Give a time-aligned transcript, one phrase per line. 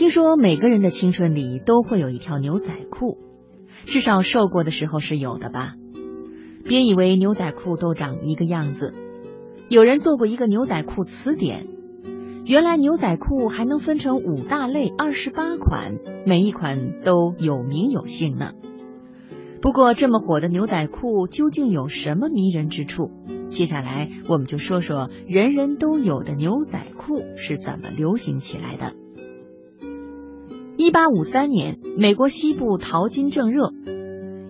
[0.00, 3.18] 听说每个人的青春里都会有一条牛仔裤，
[3.84, 5.74] 至少瘦过的时候是有的吧？
[6.64, 8.94] 别以为牛仔裤都长一个样子，
[9.68, 11.66] 有人做过一个牛仔裤词典，
[12.46, 18.52] 原来牛仔裤还能分成五大类、二十八款，每一款都有名有姓呢。
[19.60, 23.10] 不过这么火的牛仔裤究竟有什么迷人之处？
[23.50, 28.94] 接下来我们就说说人人都有的牛仔裤是怎么流行起来的。
[30.80, 33.70] 一八五三年，美国西部淘金正热，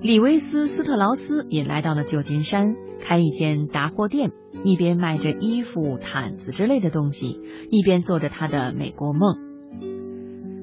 [0.00, 4.30] 李维斯·斯特劳斯也来到了旧金山，开一间杂货店，
[4.62, 7.40] 一边卖着衣服、毯子之类的东西，
[7.72, 9.38] 一边做着他的美国梦。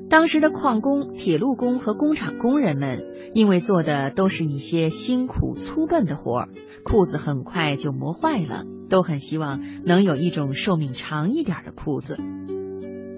[0.10, 3.04] 当时的矿工、铁路工和工厂工人们，
[3.34, 6.50] 因为做的都是一些辛苦粗笨的活儿，
[6.86, 12.18] 裤子很快就磨坏了，都很希望能有一种寿命长一点的裤子。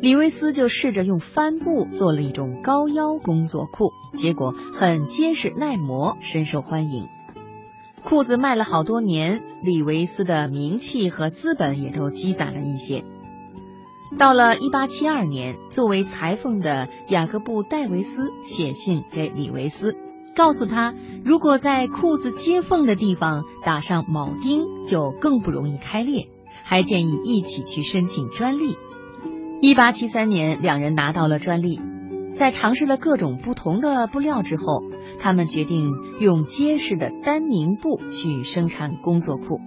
[0.01, 7.07] 李维斯就试着用帆布做了一种高腰工作裤，结果很结实耐磨，深受欢迎。
[8.01, 13.03] 裤子卖了好多年，李维斯的名气和资本也都积攒了一些。
[14.17, 19.97] 到了一八七二年，作为裁缝的雅各布·戴维斯写信给李维斯，
[20.33, 20.95] 告诉他，
[21.25, 26.29] 如果在裤子接缝的地方打上铆钉，就更不容易开裂，
[26.63, 28.77] 还建议一起去申请专利。
[29.61, 31.81] 一八七三年，两人拿到了专利。
[32.31, 34.83] 在尝试了各种不同的布料之后，
[35.19, 39.59] 他们决定用结实的丹宁布去生产工作裤。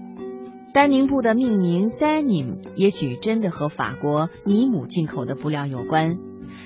[0.73, 6.17] 丹宁布的命名 “denim” 也许真的和法国尼姆进口的布料有关，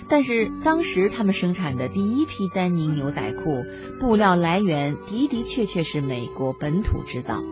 [0.08, 3.64] 但是当时他们生产的第一批丹宁牛仔裤
[3.98, 7.42] 布料来源的的确确是美国本土制造。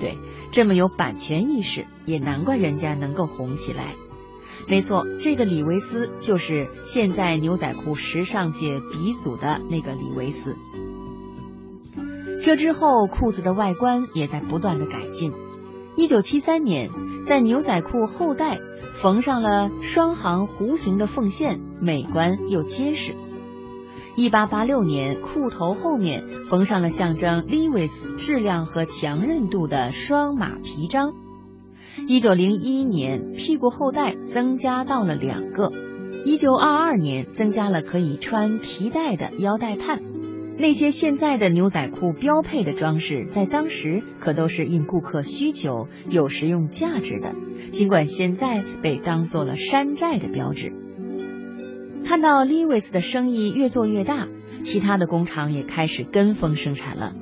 [0.00, 0.16] 对，
[0.52, 3.84] 这么有版权意识，也难怪人家能够红起来。
[4.68, 10.56] 没错，这个李维斯就是现在牛仔裤时尚界鼻祖的那个李维斯。
[12.42, 15.32] 这之后，裤子的外观也在不断的改进。
[15.96, 16.90] 一九七三年，
[17.26, 18.58] 在牛仔裤后带
[19.02, 23.14] 缝上了双行弧形的缝线，美观又结实。
[24.16, 31.14] 一八八六年，裤头后面缝上了象征 Levi's 质量和强韧度的双马皮章。
[32.08, 35.70] 一九零一年，屁股后带增加到了两个。
[36.24, 39.98] 一九二二年，增加了可以穿皮带的腰带帕。
[40.58, 47.34] 那些现在的牛仔裤标配的装饰，在当时可都是应顾客需求、有实用价值的，
[47.72, 50.72] 尽管现在被当做了山寨的标志。
[52.04, 54.28] 看到 Levi's 的生意越做越大，
[54.62, 57.14] 其他的工厂也开始跟风生产了。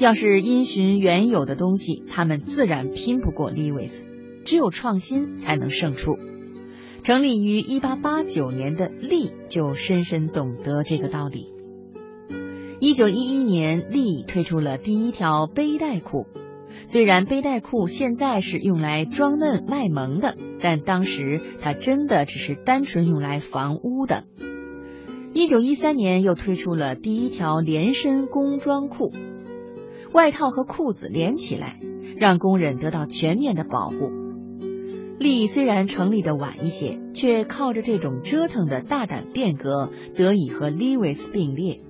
[0.00, 4.06] 要是因循原有的东西，他们自然拼不过 Lewis。
[4.46, 6.18] 只有创新才能胜出。
[7.02, 11.48] 成立于一八八九年的利就深深懂得这个道理。
[12.80, 16.26] 一九一一年，利推出了第一条背带裤。
[16.84, 24.24] 虽然背带裤现在是用来装嫩卖萌的，但当时它真的只是单纯用来防污的。
[25.34, 29.12] 一九一三年，又推出了第一条连身工装裤。
[30.12, 31.78] 外套和裤子连起来，
[32.16, 34.10] 让工人得到全面的保护。
[35.18, 41.80] 利虽然成立的晚一些，却靠着这种折腾的大胆变革，得以和 Levi's 并列。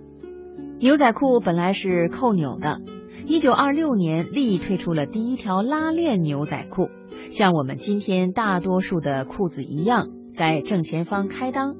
[0.80, 2.80] 牛仔裤本来是扣纽的，
[3.26, 6.88] 一九二六年，利推出了第一条拉链牛仔裤，
[7.30, 11.76] 像我们今天大多数的裤子一样，在正前方开裆，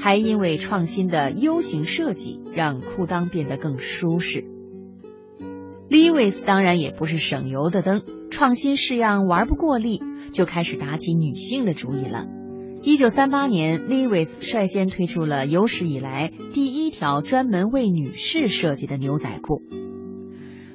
[0.00, 4.53] 还因为创新的 U 型设计，让裤裆变得更舒适。
[5.94, 12.26] Levi's 当然也不是省油的灯，创新式样玩不过力，就开始打起女性的主意了。
[12.82, 19.62] 一九三八年，Levi's 率先推出了有史以来第一条专门为女士设计的牛仔裤。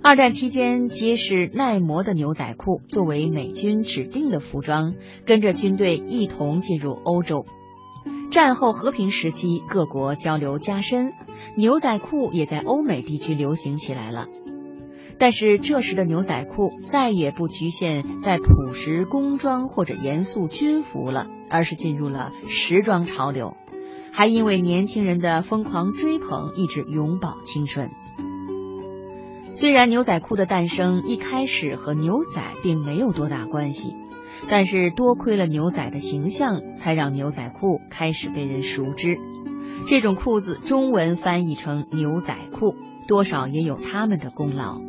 [0.01, 7.45] 二战期间，结实耐磨的牛仔裤作为美军指定的服装，跟着军队一同进入欧洲。
[8.31, 11.11] 战后和平时期，各国交流加深，
[11.57, 14.27] 牛仔裤也在欧美地区流行起来了。
[15.19, 23.57] 但是这时的牛仔裤再也不局限在朴实工装或者严肃军服了，而是进入了时装潮流，
[24.13, 27.91] 还因为年轻人的疯狂追捧，一直永葆青春。
[29.51, 33.95] 虽然牛仔裤的诞生一开始和牛仔并没有多大关系，
[34.47, 39.17] 但是多亏了牛仔的形象，才让牛仔裤开始被人熟知。
[39.87, 42.77] 这种裤子中文翻译成牛仔裤，
[43.07, 44.88] 多少也有他们的功劳。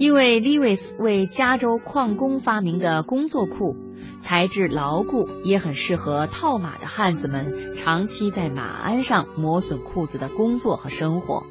[0.00, 3.76] 因为 Levi's 为加州矿工发明的工作裤，
[4.18, 11.44] 材质牢固，也很适合套马的汉子们长期在马鞍上磨损裤子的工作和生活，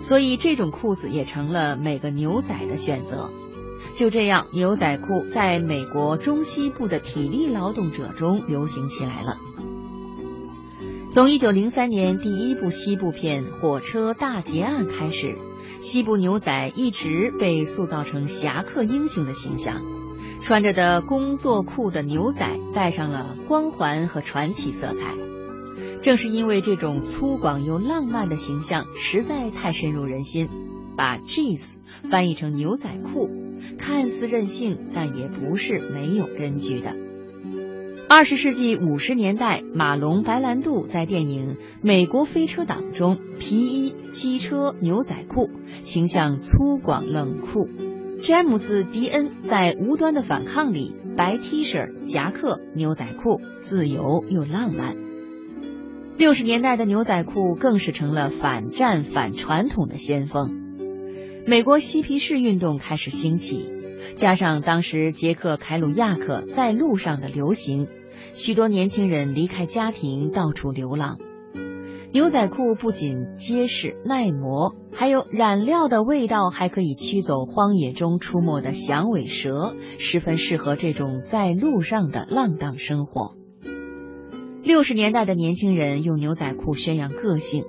[0.00, 3.30] 所以这种裤子也成了每个牛仔的选择。
[3.94, 9.38] 就这样，牛仔裤在美国中西部的体力劳动者中流行起来了。
[11.10, 15.36] 从一九零三年第一部西部片《火车大劫案》开始，
[15.80, 19.82] 西部牛仔一直被塑造成侠客英雄的形象。
[20.40, 25.14] 穿着的工作裤的牛仔带上了光环和传奇色彩。
[26.02, 30.48] 正是因为这种粗犷又浪漫的形象实在太深入人心，
[30.96, 31.76] 把 jeans
[32.10, 33.28] 翻译成牛仔裤，
[33.76, 36.94] 看似任性，但也不是没有根据的。
[38.08, 45.50] 二十世纪五十年代，马龙·白兰度在电影《美国飞车党》中，皮衣、机车、牛仔裤，
[45.86, 47.68] 形象粗犷冷酷；
[48.20, 54.96] 詹姆斯·迪恩在《无端的反抗》里，白 T 恤、夹克、牛仔裤，自由又浪漫。
[56.18, 60.50] 六十年代的牛仔裤更是成了反战、反传统的先锋。
[61.46, 63.70] 美国嬉皮士运动开始兴起。
[64.16, 67.86] 加上当时杰克·凯鲁亚克在路上的流行，
[68.32, 71.18] 许多年轻人离开家庭到处流浪。
[72.16, 83.34] 牛仔裤不仅结实耐磨，还有染料的味道，还可以驱走荒野中出没的响尾蛇，十分适合这种在路上的浪荡生活。
[84.62, 87.64] 六十年代的年轻人用牛仔裤宣扬个性，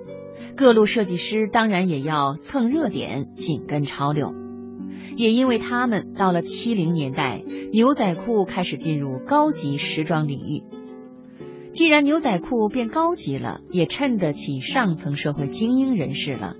[0.56, 4.32] 各路设计师当然也要蹭热点，紧跟潮流。
[5.14, 10.62] 也因为他们到了七零年代，牛仔裤开始进入高级时装领域。
[11.78, 16.56] 既然牛仔裤变高级了，也衬得起上层社会精英人士了。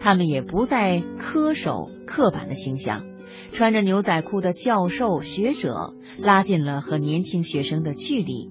[0.00, 3.04] 他们也不再恪守刻板的形象，
[3.52, 8.48] 穿着牛仔裤的教授、学者拉近了和年轻学生的距离。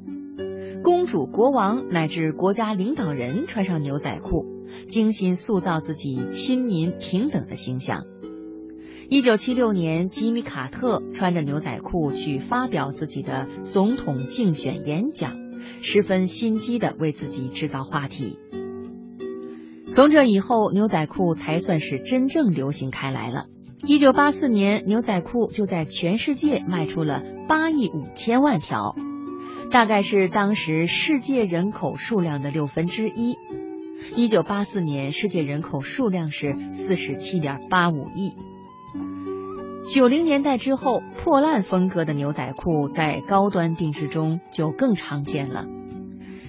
[0.83, 4.45] 公主、国王乃至国家领导人穿上牛仔裤，
[4.87, 8.03] 精心塑造自己亲民平等的形象。
[9.09, 15.40] 一九七六年，吉米·卡特穿着牛仔裤去发表自己的总统竞选演讲，
[15.81, 18.39] 十分心机的为自己制造话题。
[19.91, 23.47] 从这以后，牛仔裤才算是真正流行开来了。
[23.85, 28.95] 一九八四年，牛仔裤就在全世界卖出了八亿五千万条，
[29.71, 33.35] 大概是当时世界人口数量的六分之一。
[34.15, 38.33] 一九八四年，世界人口数量是四十七点八五亿。
[39.93, 45.65] 九零年代之后，破烂风格的牛仔裤在高端定制中就更常见了。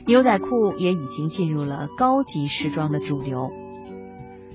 [0.07, 3.51] 牛仔裤也已经进入了高级时装的主流。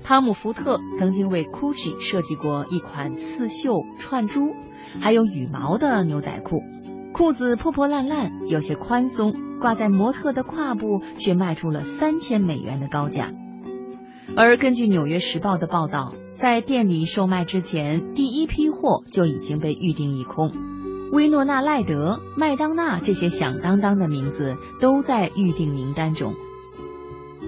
[0.02, 4.54] 汤姆·福特曾经为 GUCCI 设计过一款刺绣、串珠，
[5.02, 6.62] 还有羽毛的牛仔裤，
[7.12, 13.32] 裤子破破烂烂，有些宽松，挂在模特的胯部，却卖出了三千美元的高价。
[14.40, 20.52] 而根据《纽约时报》的报道，在店里售卖之前，第一批货就已经被预定一空。
[21.10, 26.34] 威诺纳·赖德、麦当娜这些响当当的名字都在预定名单中。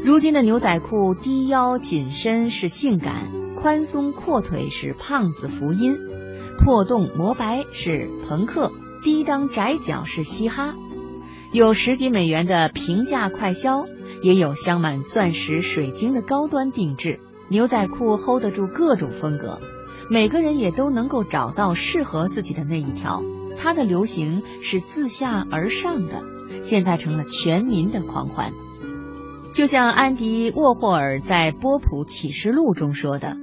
[0.03, 3.15] 如今的牛仔裤，低腰紧身是性感，
[3.55, 5.97] 宽松阔腿是胖子福音，
[6.59, 8.73] 破洞磨白是朋克，
[9.05, 10.75] 低裆窄脚是嘻哈。
[11.53, 13.87] 有十几美元的平价快销。
[14.23, 19.59] 也有镶满钻石、水晶的高端定制牛仔裤，hold 得住各种风格，
[20.11, 23.23] 每个人也都能够找到适合自己的那一条。
[23.59, 26.23] 它的流行是自下而上的，
[26.63, 28.53] 现在成了全民的狂欢。
[29.53, 33.37] 就像安迪沃霍尔在《波普启示录》中说的：“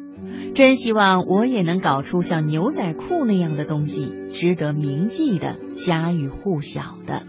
[0.55, 7.23] 真希望我也能搞出像牛仔裤那样的东西，值得铭记的、家喻户晓的。”